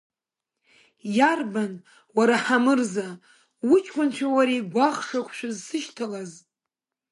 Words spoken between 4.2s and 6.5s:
уареи гәаӷшақә шәызсышьҭалаз!